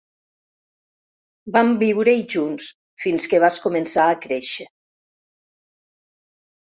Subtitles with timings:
[1.57, 2.71] Vam viure-hi junts
[3.05, 4.69] fins que vas començar a créixer.